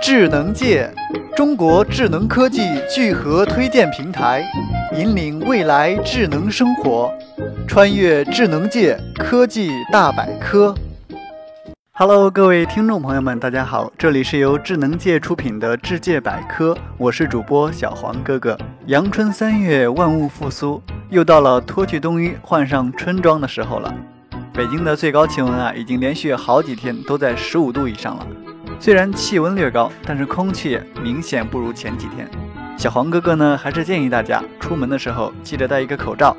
[0.00, 0.88] 智能界，
[1.36, 4.44] 中国智能科技聚合推荐平台，
[4.96, 7.12] 引领未来智能生活，
[7.66, 10.74] 穿越智能界科技大百科。
[11.92, 18.56] Hello，各位听众朋友们，大家好，这里是由智能界出品的智界百科，我是主播小黄哥哥。
[18.86, 20.80] 阳春三月，万物复苏，
[21.10, 23.92] 又到了脱去冬衣，换上春装的时候了。
[24.54, 28.26] 北京的最高气温啊，已经连续好几天都在十五度以上了。
[28.80, 32.28] 虽然气温略高，但是空气明显不如前几天。
[32.76, 36.36] 小黄哥哥呢，还是建议大家出门的时候记得戴一个口罩。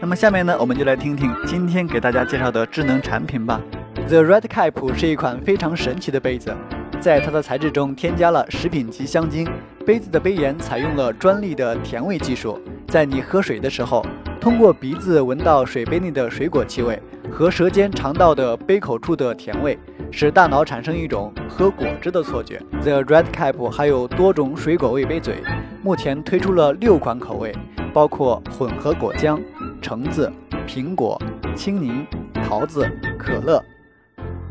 [0.00, 3.60] 那么下面呢，我们就来听听今天给大家介绍的智能产品吧。
[4.08, 6.52] The Red Cap 是一款非常神奇的杯子，
[7.00, 9.48] 在它的材质中添加了食品级香精，
[9.86, 14.04] 杯子的杯沿采用了专利的甜味技术，在你喝水的时候，
[14.40, 17.00] 通过鼻子闻到水杯内的水果气味
[17.30, 19.78] 和舌尖尝到的杯口处的甜味。
[20.12, 22.60] 使大脑产生一种喝果汁的错觉。
[22.82, 25.42] The Red Cap 还有多种水果味杯嘴，
[25.82, 27.54] 目前推出了六款口味，
[27.92, 29.40] 包括混合果浆、
[29.80, 30.30] 橙子、
[30.66, 31.20] 苹果、
[31.54, 32.86] 青柠、桃子、
[33.18, 33.62] 可乐。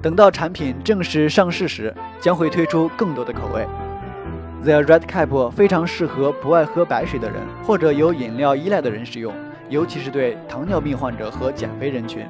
[0.02, 3.68] 等到产品正式上市时，将会推出更多的口味。
[4.64, 9.34] The Red Cap 非常适合不爱喝白水的人或者有饮料依赖的人使用，
[9.70, 12.26] 尤其是对糖尿病患者和减肥人群。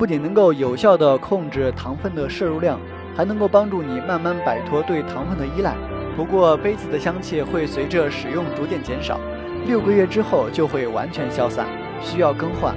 [0.00, 2.80] 不仅能够有效地控制糖分的摄入量，
[3.14, 5.74] 还能够帮助你慢慢摆脱对糖分的依赖。
[6.16, 9.20] 不过，杯子的香气会随着使用逐渐减少，
[9.66, 11.66] 六个月之后就会完全消散，
[12.00, 12.74] 需要更换。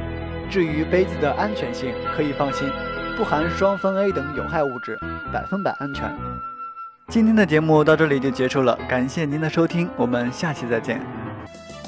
[0.50, 2.70] 至于杯子的安全性，可以放心，
[3.16, 5.00] 不含双酚 A 等有害物质，
[5.32, 6.14] 百分百安全。
[7.08, 11.02] 今天的节目到这里就结束了，感谢您的收听，我们下期再见。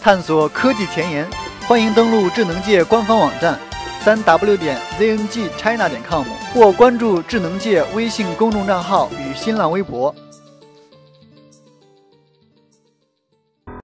[0.02, 1.28] 探索科技前沿，
[1.68, 3.60] 欢迎登录智能界官方网站。
[4.06, 10.14] 三 w 点 zngchina 点 com 或关注智能界微信公众账号与新浪微博。